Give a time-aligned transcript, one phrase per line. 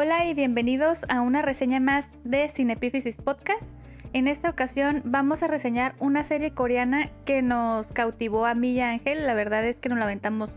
[0.00, 3.64] Hola y bienvenidos a una reseña más de Cinepífisis Podcast.
[4.12, 8.80] En esta ocasión vamos a reseñar una serie coreana que nos cautivó a mí y
[8.80, 9.26] a Ángel.
[9.26, 10.50] La verdad es que nos la aventamos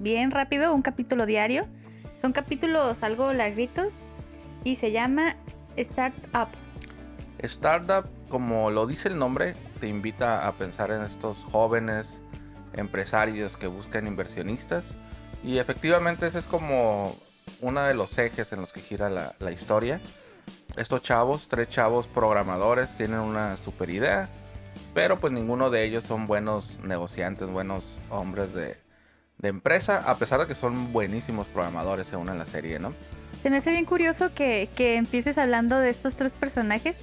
[0.00, 1.68] bien rápido, un capítulo diario.
[2.20, 3.92] Son capítulos algo larguitos
[4.64, 5.36] y se llama
[5.76, 6.48] Startup.
[7.38, 12.08] Startup, como lo dice el nombre, te invita a pensar en estos jóvenes
[12.72, 14.82] empresarios que buscan inversionistas.
[15.44, 17.14] Y efectivamente ese es como
[17.60, 20.00] uno de los ejes en los que gira la, historia.
[20.76, 24.28] Estos chavos, tres chavos programadores, tienen una super idea,
[24.94, 28.76] pero pues ninguno de ellos son buenos negociantes, buenos hombres de,
[29.38, 32.92] de empresa, a pesar de que son buenísimos programadores según en la serie, ¿no?
[33.42, 36.96] Se me hace bien curioso que, que empieces hablando de estos tres personajes,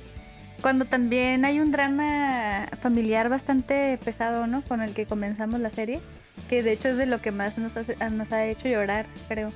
[0.61, 4.61] cuando también hay un drama familiar bastante pesado, ¿no?
[4.61, 5.99] Con el que comenzamos la serie,
[6.49, 9.51] que de hecho es de lo que más nos, hace- nos ha hecho llorar, creo.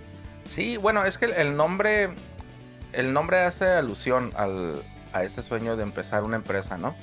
[0.50, 2.10] Sí, bueno, es que el- nombre,
[2.94, 4.76] el nombre hace alusión al,
[5.14, 6.96] a este sueño de empezar una empresa, ¿no?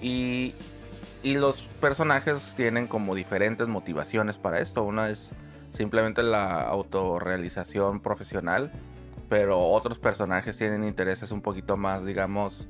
[0.00, 0.54] Y,
[1.22, 4.82] y los personajes tienen como diferentes motivaciones para esto.
[4.82, 5.30] Una es
[5.70, 8.70] simplemente la autorrealización profesional,
[9.28, 12.66] pero otros personajes tienen intereses un poquito más, digamos,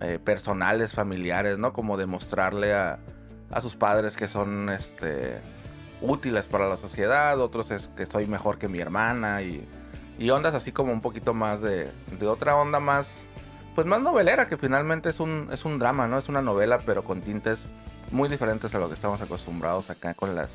[0.00, 1.72] eh, personales, familiares, ¿no?
[1.72, 2.98] Como demostrarle a,
[3.50, 5.38] a sus padres que son, este,
[6.04, 9.66] útiles para la sociedad, otros es que soy mejor que mi hermana y,
[10.30, 11.90] ondas así como un poquito más de,
[12.26, 13.08] otra onda más,
[13.74, 16.18] pues más novelera, que finalmente es un, es un drama, ¿no?
[16.18, 17.60] Es una novela, pero con tintes
[18.10, 20.50] muy diferentes a lo que estamos acostumbrados acá con las,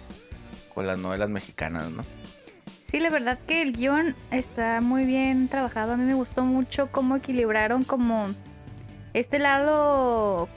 [0.73, 2.03] con las novelas mexicanas, ¿no?
[2.89, 5.93] Sí, la verdad que el guion está muy bien trabajado.
[5.93, 8.27] A mí me gustó mucho cómo equilibraron como
[9.13, 10.49] este lado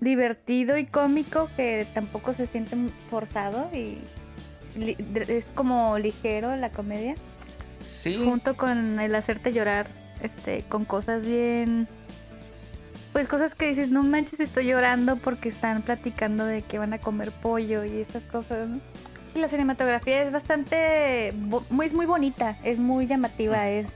[0.00, 2.76] divertido y cómico que tampoco se siente
[3.10, 3.98] forzado y
[4.76, 7.14] es como ligero la comedia.
[8.02, 9.86] Sí, Junto con el hacerte llorar
[10.22, 11.88] este, con cosas bien...
[13.12, 16.98] Pues cosas que dices, no manches, estoy llorando porque están platicando de que van a
[16.98, 18.68] comer pollo y esas cosas.
[18.68, 18.80] ¿no?
[19.34, 21.32] Y la cinematografía es bastante...
[21.70, 23.86] muy, es muy bonita, es muy llamativa, es,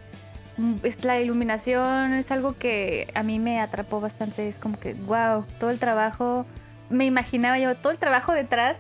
[0.57, 1.05] mm, es...
[1.05, 5.71] La iluminación es algo que a mí me atrapó bastante, es como que, wow, todo
[5.71, 6.47] el trabajo...
[6.89, 8.79] Me imaginaba yo, todo el trabajo detrás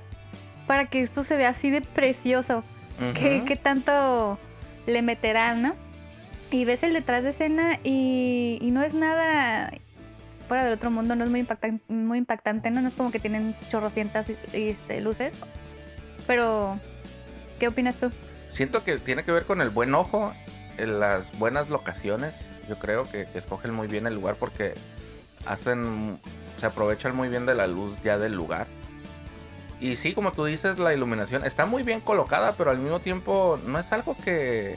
[0.69, 2.63] para que esto se vea así de precioso.
[3.15, 3.47] ¿Qué, ujú.
[3.47, 4.39] qué tanto
[4.87, 5.75] le meterán, no?
[6.51, 9.73] Y ves el detrás de escena y, y no es nada
[10.47, 12.81] fuera del otro mundo, no es muy impactante, ¿no?
[12.81, 15.33] No es como que tienen chorrocientas este, luces.
[16.27, 16.79] Pero,
[17.59, 18.11] ¿qué opinas tú?
[18.55, 20.33] Siento que tiene que ver con el buen ojo,
[20.77, 22.35] en las buenas locaciones.
[22.69, 24.75] Yo creo que, que escogen muy bien el lugar porque
[25.47, 26.19] hacen,
[26.59, 28.67] se aprovechan muy bien de la luz ya del lugar.
[29.81, 33.59] Y sí, como tú dices, la iluminación está muy bien colocada, pero al mismo tiempo
[33.67, 34.77] no es algo que...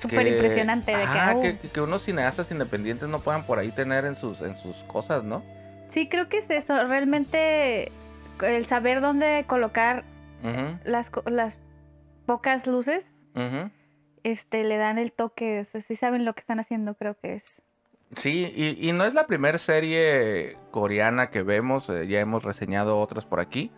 [0.00, 1.40] Súper impresionante de que, "Oh".
[1.40, 5.24] que, que unos cineastas independientes no puedan por ahí tener en sus, en sus cosas,
[5.24, 5.42] ¿no?
[5.88, 6.86] Sí, creo que es eso.
[6.86, 7.90] Realmente
[8.42, 10.04] el saber dónde colocar
[10.84, 11.58] las, las
[12.26, 13.04] pocas luces,
[14.22, 15.60] este, le dan el toque.
[15.60, 17.44] O sea, sí saben lo que están haciendo, creo que es.
[18.16, 22.98] Sí, y, y no es la primera serie coreana que vemos, eh, ya hemos reseñado
[23.00, 23.72] otras por aquí.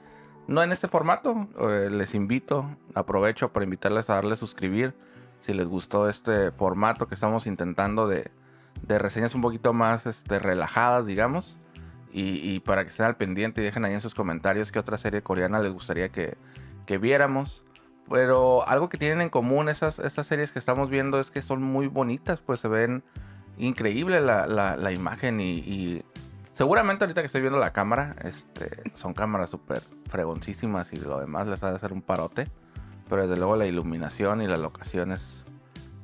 [0.49, 4.95] No en este formato, eh, les invito, aprovecho para invitarles a darle suscribir
[5.41, 8.31] si les gustó este formato que estamos intentando de,
[8.83, 11.59] de reseñas un poquito más este, relajadas, digamos.
[12.11, 15.23] Y, para que estén al pendiente y dejen ahí en sus comentarios qué otra serie
[15.23, 16.37] coreana les gustaría que,
[16.87, 17.63] que viéramos.
[18.09, 21.63] Pero algo que tienen en común esas, esas series que estamos viendo es que son
[21.63, 23.05] muy bonitas, pues se ven
[23.59, 26.03] increíble la, la- imagen y
[26.59, 29.81] seguramente ahorita que estoy viendo la cámara, este, son cámaras súper
[30.11, 32.49] fregoncísimas y lo demás les ha de hacer un parote.
[33.09, 35.45] Pero desde luego la iluminación y las locaciones,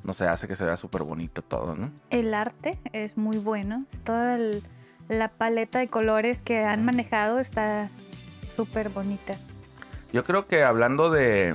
[0.05, 1.91] no sé, hace que se vea súper bonito todo, ¿no?
[2.09, 3.83] El arte es muy bueno.
[4.05, 4.63] Toda el-
[5.09, 7.89] la paleta de colores que han manejado está
[8.55, 9.35] súper bonita.
[10.13, 11.53] Yo creo que hablando de,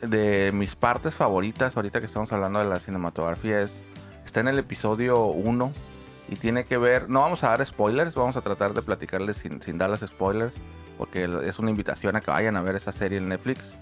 [0.00, 3.82] de mis partes favoritas, ahorita que estamos hablando de la cinematografía, es,
[4.24, 5.72] está en el episodio 1
[6.28, 9.62] y tiene que ver, no vamos a dar spoilers, vamos a tratar de platicarles sin,
[9.62, 10.54] sin darles spoilers,
[10.96, 13.76] porque es una invitación a que vayan a ver esa serie en Netflix,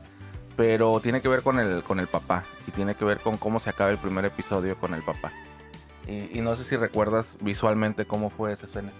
[0.57, 3.61] pero tiene que ver con el, con el papá y tiene que ver con cómo
[3.61, 5.33] se acaba el primer episodio con el papá.
[6.07, 8.93] Y, y no sé si recuerdas visualmente cómo fue esa escena.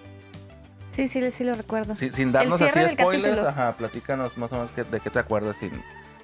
[0.97, 1.95] Sí, sí, sí lo recuerdo.
[1.95, 5.71] Sin darnos así spoilers, ajá, platícanos más o menos de qué te acuerdas sin,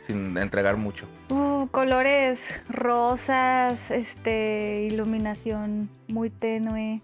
[0.07, 1.07] sin entregar mucho.
[1.29, 7.03] Uh, colores rosas, este, iluminación muy tenue.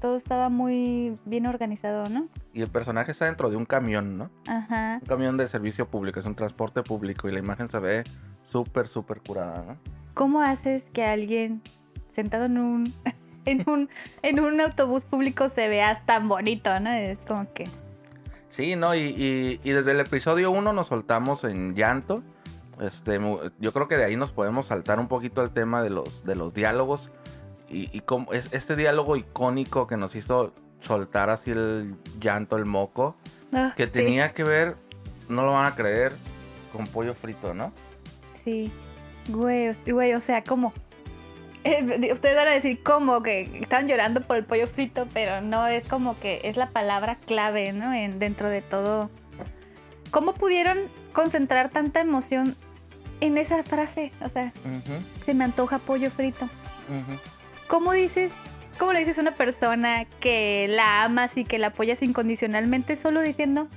[0.00, 2.28] Todo estaba muy bien organizado, ¿no?
[2.54, 4.30] Y el personaje está dentro de un camión, ¿no?
[4.46, 4.98] Ajá.
[5.02, 8.04] Un camión de servicio público, es un transporte público y la imagen se ve
[8.44, 9.76] súper, súper curada, ¿no?
[10.14, 11.62] ¿Cómo haces que alguien
[12.12, 12.92] sentado en un,
[13.44, 13.88] en un,
[14.22, 16.90] en un autobús público se veas tan bonito, ¿no?
[16.90, 17.64] Es como que...
[18.50, 18.94] Sí, ¿no?
[18.94, 22.22] Y, y- y desde el episodio 1 nos soltamos en llanto.
[22.80, 23.20] Este,
[23.60, 26.34] yo creo que de ahí nos podemos saltar un poquito al tema de los, de
[26.36, 27.10] los diálogos.
[27.70, 33.16] Y, y es este diálogo icónico que nos hizo soltar así el llanto, el moco.
[33.52, 34.74] ah, Que sí, tenía que ver,
[35.28, 36.12] no lo van a creer,
[36.72, 37.72] con pollo frito, ¿no?
[38.44, 38.70] Sí.
[39.28, 40.72] Güey, güey, o sea, ¿cómo?
[41.64, 45.66] Eh, ustedes van a decir cómo que estaban llorando por el pollo frito, pero no
[45.66, 47.92] es como que es la palabra clave, ¿no?
[47.92, 49.10] En, dentro de todo.
[50.10, 50.78] ¿Cómo pudieron
[51.12, 52.54] concentrar tanta emoción
[53.20, 54.12] en esa frase?
[54.24, 54.52] O sea,
[55.26, 56.46] se me antoja pollo frito.
[56.88, 57.18] ujú.
[57.68, 58.32] ¿Cómo dices,
[58.78, 63.20] cómo le dices a una persona que la amas y que la apoyas incondicionalmente solo
[63.20, 63.68] diciendo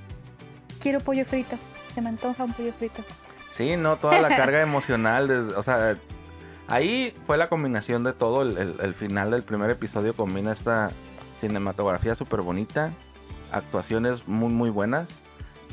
[0.80, 1.56] quiero pollo frito?
[1.94, 3.02] Se me antoja un pollo frito.
[3.56, 5.96] Sí, no, toda la carga emocional, des- o sea,
[6.68, 10.90] ahí fue la combinación de todo, el, el- el final del primer episodio combina esta
[11.40, 12.92] cinematografía súper bonita,
[13.50, 15.08] actuaciones muy muy buenas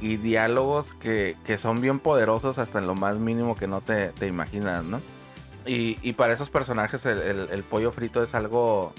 [0.02, 4.10] y diálogos que, que son bien poderosos hasta en lo más mínimo que no te,
[4.10, 5.00] te imaginas, ¿no?
[5.66, 8.94] Y, y para esos personajes el, el- pollo frito es algo,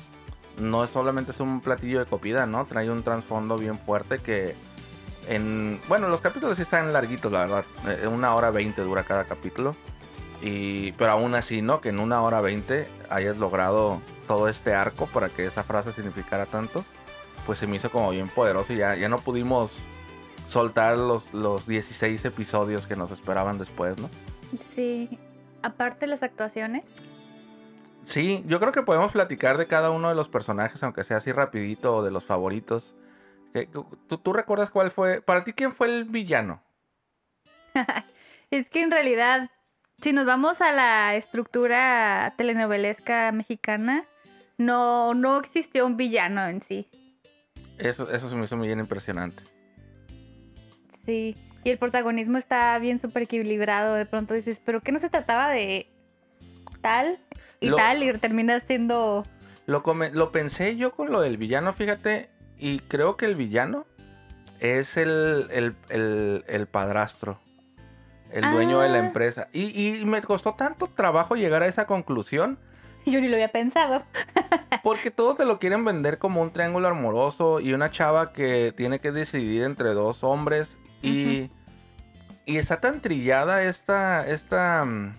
[0.58, 2.64] no es solamente es un platillo de comida, ¿no?
[2.66, 4.54] Trae un trasfondo bien fuerte que
[5.28, 5.80] en...
[5.88, 7.64] Bueno, los capítulos sí están larguitos, la verdad.
[7.88, 9.74] Eh, una hora veinte dura cada capítulo.
[10.42, 11.80] Y, pero aún así, ¿no?
[11.80, 16.46] Que en una hora veinte hayas logrado todo este arco para que esa frase significara
[16.46, 16.84] tanto.
[17.46, 19.72] Pues se me hizo como bien poderoso y ya, ya no pudimos
[20.48, 24.08] soltar los, los 16 episodios que nos esperaban después, ¿no?
[24.74, 25.18] Sí.
[25.62, 26.84] Aparte las actuaciones.
[28.06, 31.30] Sí, yo creo que podemos platicar de cada uno de los personajes, aunque sea así
[31.32, 32.94] rapidito, o de los favoritos.
[33.52, 33.84] ¿Qué- ¿Tú,
[34.18, 35.20] tú recuerdas cuál fue?
[35.20, 36.62] Para ti, ¿quién fue el villano?
[38.50, 39.48] Es que en realidad,
[40.02, 44.06] si nos vamos a la estructura telenovelesca mexicana,
[44.58, 46.88] no, no existió un villano en sí.
[47.78, 49.44] Eso, eso se me hizo muy bien impresionante.
[51.04, 51.36] Sí.
[51.64, 53.94] Y el protagonismo está bien súper equilibrado.
[53.94, 55.88] De pronto dices, ¿pero qué no se trataba de
[56.80, 57.18] tal
[57.60, 58.02] y Lo- tal?
[58.02, 59.24] Y termina siendo.
[59.66, 63.86] Lo, come- lo pensé yo con lo del villano, fíjate, y creo que el villano
[64.58, 67.38] es el, el, el- el padrastro,
[68.32, 69.06] el dueño de la Ah.
[69.06, 69.48] empresa.
[69.52, 72.58] Y, y me costó tanto trabajo llegar a esa conclusión,
[73.06, 74.02] Yo ni lo había pensado.
[74.82, 78.98] porque todos te lo quieren vender como un triángulo amoroso y una chava que tiene
[78.98, 80.78] que decidir entre dos hombres.
[81.02, 81.50] Y,
[82.46, 85.14] y está tan trillada esta, esta, mm,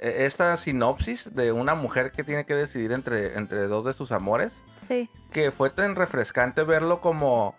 [0.00, 4.12] e- esta sinopsis de una mujer que tiene que decidir entre, entre dos de sus
[4.12, 4.52] amores.
[4.86, 5.10] Sí.
[5.30, 7.54] que fue tan refrescante verlo como,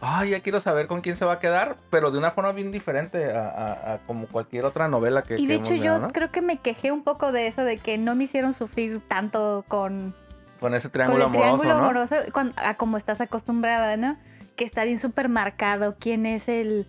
[0.00, 2.70] ay, ya quiero saber con quién se va a quedar, pero de una forma bien
[2.70, 6.08] diferente a, a- a como cualquier otra novela que Y de que hecho hemos yo
[6.12, 9.64] creo que me quejé un poco de eso, de que no me hicieron sufrir tanto
[9.66, 10.14] con,
[10.60, 11.84] Con ese con triángulo el amoroso, triángulo ¿no?
[11.84, 14.16] amoroso, cuan- a como estás acostumbrada, ¿no?
[14.58, 16.88] Que está bien súper marcado quién es el,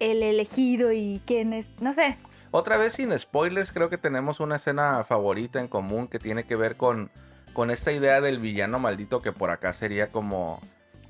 [0.00, 2.18] el elegido y quién es, no sé.
[2.50, 6.56] Otra vez sin spoilers, creo que tenemos una escena favorita en común que tiene que
[6.56, 7.12] ver con,
[7.52, 10.60] con esta idea del villano maldito que por acá sería como,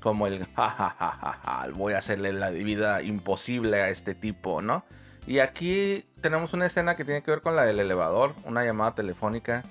[0.01, 4.13] como el ja, ja, ja, ja, ja, voy a hacerle la vida imposible a este
[4.13, 4.85] tipo, ¿no?
[5.25, 8.93] Y aquí tenemos una escena que tiene que ver con la del elevador, una llamada
[8.93, 9.63] telefónica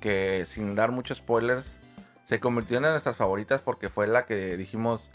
[0.00, 1.78] que sin dar muchos spoilers
[2.24, 5.08] se convirtió en una de nuestras favoritas porque fue la que dijimos,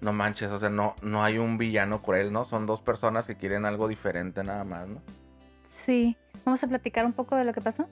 [0.00, 2.44] no manches, o sea, no, no hay un villano cruel, ¿no?
[2.44, 5.02] Son dos personas que quieren algo diferente nada más, ¿no?
[5.70, 7.88] Sí, vamos a platicar un poco de lo que pasó.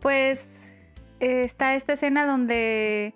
[0.00, 0.46] Pues
[1.20, 3.14] eh, está esta escena donde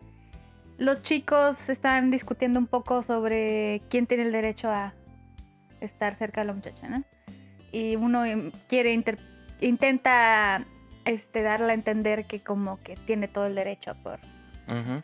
[0.79, 4.95] los chicos están discutiendo un poco sobre quién tiene el derecho a
[5.81, 7.05] estar cerca de la muchacha, ¿no?
[7.73, 8.23] Y uno
[8.69, 9.19] quiere inter-
[9.61, 10.65] intenta
[11.05, 14.19] este darle a entender que como que tiene todo el derecho por
[14.69, 15.03] Ujú.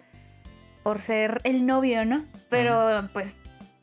[0.84, 2.24] Por ser el novio, ¿no?
[2.50, 3.34] Pero pues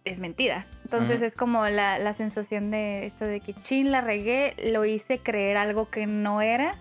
[0.05, 0.65] es mentira.
[0.83, 5.19] Entonces es como la, la sensación de esto de que chin, la regué, lo hice
[5.19, 6.75] creer algo que no era.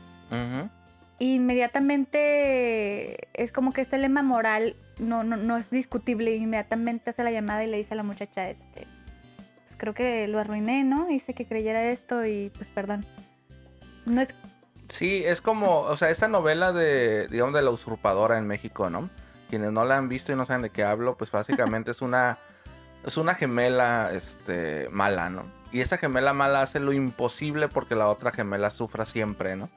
[1.18, 6.36] Inmediatamente es como que este lema moral no, no, no es discutible.
[6.36, 8.86] Inmediatamente hace la llamada y le dice a la muchacha, este,
[9.66, 11.10] pues creo que lo arruiné, ¿no?
[11.10, 13.04] Hice que creyera esto y pues perdón.
[14.06, 14.28] No es...
[14.90, 19.08] Sí, es como, o sea, esta novela de, digamos, de la usurpadora en México, ¿no?
[19.50, 22.38] Quienes no la han visto y no saben de qué hablo, pues básicamente es una,
[23.04, 25.44] es una gemela, este, mala, ¿no?
[25.72, 29.68] Y esa gemela mala hace lo imposible porque la otra gemela sufra siempre, ¿no?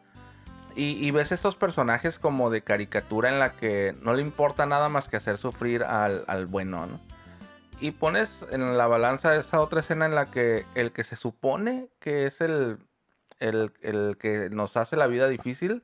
[0.75, 4.89] Y, y ves estos personajes como de caricatura en la que no le importa nada
[4.89, 6.99] más que hacer sufrir al, al bueno, ¿no?
[7.79, 11.89] Y pones en la balanza esa otra escena en la que el que se supone
[11.99, 12.77] que es el,
[13.39, 15.83] el, el que nos hace la vida difícil,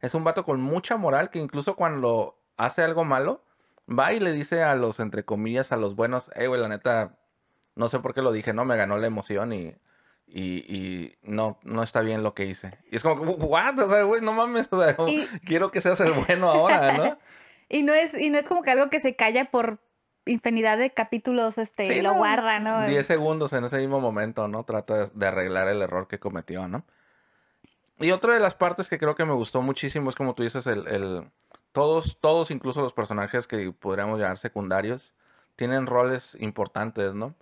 [0.00, 3.42] Es un vato con mucha moral que incluso cuando hace algo malo,
[3.88, 7.16] va y le dice a los, entre comillas, a los buenos, eh, güey, la neta,
[7.76, 9.74] no sé por qué lo dije, no, me ganó la emoción y,
[10.26, 10.42] y,
[10.74, 12.78] y no, no está bien lo que hice.
[12.90, 13.78] Y es como, what?
[13.78, 17.18] O sea, güey, no mames, o sea, Y- quiero que seas el bueno ahora, ¿no?
[17.72, 19.78] Y no es, y no es como que algo que se calla por
[20.26, 22.84] infinidad de capítulos, este, Sí, y lo no, guarda, ¿no?
[22.86, 24.64] 10 segundos en ese mismo momento, ¿no?
[24.64, 26.84] Trata de- arreglar el error que cometió, ¿no?
[28.00, 30.66] Y otra de las partes que creo que me gustó muchísimo es como tú dices,
[30.66, 31.30] el, el-
[31.72, 35.12] todos, todos, incluso los personajes que podríamos llamar secundarios,
[35.56, 37.34] tienen roles importantes, ¿no?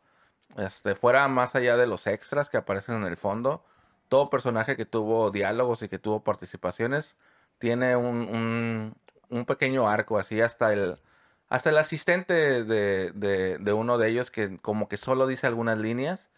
[0.56, 3.64] Este, fuera más allá de los extras que aparecen en el fondo,
[4.08, 7.16] todo personaje que tuvo diálogos y que tuvo participaciones
[7.58, 8.94] tiene un,
[9.30, 10.99] un- pequeño arco, así hasta el,
[11.49, 15.76] hasta el asistente de, de- de uno de ellos que como que solo dice algunas
[15.78, 16.30] líneas,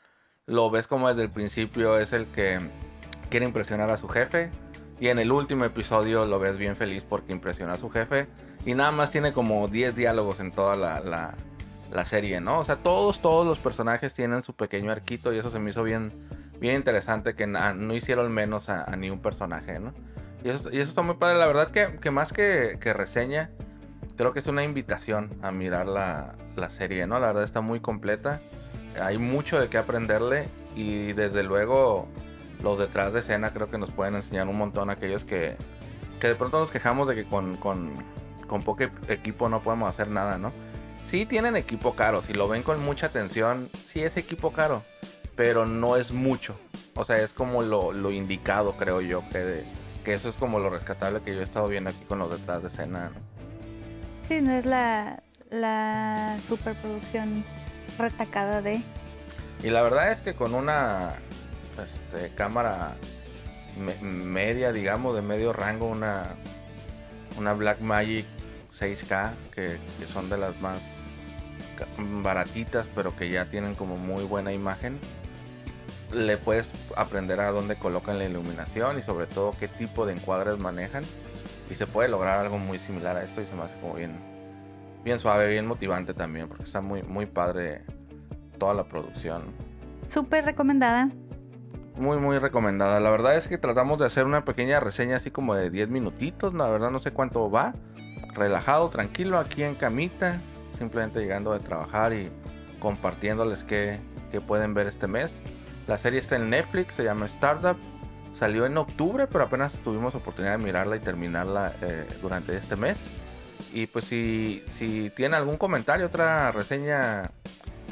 [0.47, 2.59] lo ves como desde el principio es el que
[3.31, 4.51] quiere impresionar a su jefe
[5.01, 8.27] y en el último episodio lo ves bien feliz porque impresiona a su jefe
[8.67, 11.35] y nada más tiene como 10 diálogos en toda la, la-
[12.05, 12.61] serie, ¿no?
[12.61, 15.83] O sea, todos, todos los personajes tienen su pequeño arquito y eso se me hizo
[15.83, 16.13] bien,
[16.61, 19.93] bien interesante que no hicieron menos a, a ni un personaje, ¿no?
[20.45, 23.51] Y eso, y eso está muy padre, la verdad que, que más que, que reseña,
[24.17, 27.19] creo que es una invitación a mirar la, la serie, ¿no?
[27.19, 28.41] La verdad está muy completa,
[29.03, 32.07] hay mucho de qué aprenderle y desde luego
[32.63, 35.57] los detrás de escena creo que nos pueden enseñar un montón aquellos que,
[36.21, 37.93] que de pronto nos quejamos de que con, con,
[38.47, 40.53] con poco equipo no podemos hacer nada, ¿no?
[41.09, 44.83] Sí tienen equipo caro, si lo ven con mucha atención, sí es equipo caro,
[45.37, 46.55] pero no es mucho.
[46.95, 49.65] O sea, es como lo, lo indicado, creo yo, que, de-
[50.05, 52.63] que eso es como lo rescatable que yo he estado viendo aquí con los detrás
[52.63, 53.11] de escena.
[53.15, 53.21] ¿no?
[54.27, 57.45] Sí, no es la, la superproducción
[57.99, 58.81] retacada de...
[59.63, 61.15] Y la verdad es que con una
[61.79, 62.95] este, cámara
[63.79, 66.35] me- media, digamos, de medio rango, una,
[67.39, 68.25] una Blackmagic
[68.79, 69.79] 6K, que,
[70.13, 70.79] son de las más
[72.23, 74.99] baratitas, pero que ya tienen como muy buena imagen,
[76.13, 80.59] le puedes aprender a dónde colocan la iluminación y sobre todo qué tipo de encuadres
[80.59, 81.05] manejan.
[81.71, 84.19] Y se puede lograr algo muy similar a esto y se me hace como bien,
[85.05, 87.83] bien suave, bien motivante también, porque está muy, muy padre
[88.59, 89.45] toda la producción.
[90.07, 91.11] Súper recomendada.
[92.01, 92.99] Muy, muy recomendada.
[92.99, 96.55] La verdad es que tratamos de hacer una pequeña reseña así como de 10 minutitos.
[96.55, 97.75] La verdad no sé cuánto va.
[98.33, 100.41] Relajado, tranquilo, aquí en camita.
[100.79, 102.31] Simplemente llegando de trabajar y
[102.79, 104.01] compartiéndoles qué,
[104.33, 105.31] qué pueden ver este mes.
[105.89, 107.77] La serie está en Netflix, se llama Startup.
[108.39, 112.97] Salió en octubre, pero apenas tuvimos oportunidad de mirarla y terminarla eh, durante este mes.
[113.75, 117.31] Y pues si, si tienen algún comentario, otra reseña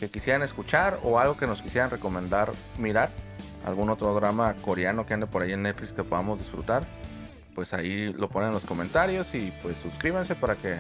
[0.01, 3.11] que quisieran escuchar o algo que nos quisieran recomendar mirar,
[3.65, 6.85] algún otro drama coreano que ande por ahí en Netflix que podamos disfrutar,
[7.55, 10.77] pues ahí lo ponen en los comentarios y pues suscríbanse para que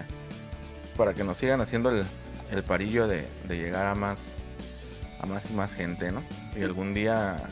[0.97, 2.05] para que nos sigan haciendo el,
[2.51, 4.19] el parillo de, de llegar a más
[5.21, 6.23] a más y más gente, ¿no?
[6.57, 7.43] Y algún día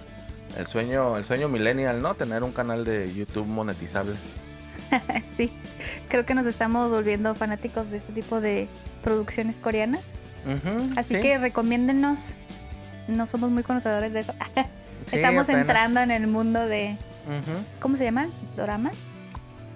[0.56, 2.14] el sueño el sueño millennial, ¿no?
[2.14, 4.14] Tener un canal de YouTube monetizable.
[5.36, 5.52] Sí,
[6.08, 8.68] creo que nos estamos volviendo fanáticos de este tipo de
[9.02, 10.00] producciones coreanas.
[10.96, 12.34] Así sí, que recomiéndennos.
[13.08, 14.32] No somos muy conocedores de eso.
[15.10, 15.62] sí, Estamos apenas.
[15.62, 16.96] entrando en el mundo de...
[17.80, 18.28] ¿Cómo se llama?
[18.56, 18.90] ¿Dorama?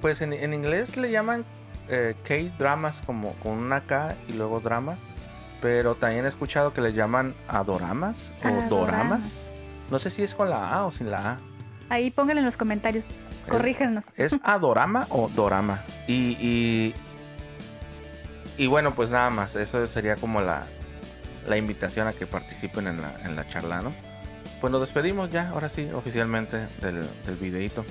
[0.01, 1.45] Pues en, en inglés le llaman
[1.89, 4.97] eh, K-dramas como con una K y luego drama.
[5.61, 8.71] Pero también he escuchado que le llaman adoramas o Ah, doramas.
[8.71, 9.21] doramas.
[9.91, 11.39] No sé si es con la A o sin la A.
[11.89, 13.05] Ahí pónganlo en los comentarios.
[13.49, 14.05] Corríjanos.
[14.17, 15.81] ¿Es adorama o dorama?
[16.07, 16.95] Y, y,
[18.57, 19.55] y bueno, pues nada más.
[19.57, 20.63] Eso sería como la,
[21.49, 23.93] la invitación a que participen en la, en la charla, ¿no?
[24.61, 27.85] Pues nos despedimos ya, ahora sí, oficialmente del, del videíto.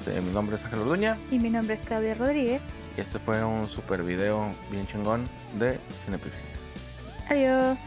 [0.00, 1.18] Este, mi nombre es Ángel Orduña.
[1.30, 2.62] Y mi nombre es Claudia Rodríguez.
[2.96, 5.28] Y este fue un super video bien chingón
[5.58, 6.40] de Cinepixis.
[7.28, 7.78] Adiós.